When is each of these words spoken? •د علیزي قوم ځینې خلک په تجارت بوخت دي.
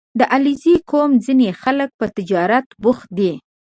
•د 0.19 0.21
علیزي 0.33 0.75
قوم 0.91 1.11
ځینې 1.25 1.47
خلک 1.61 1.89
په 1.99 2.05
تجارت 2.17 2.67
بوخت 2.81 3.09
دي. 3.17 3.33